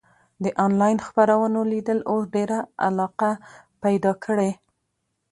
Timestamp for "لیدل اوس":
1.71-2.23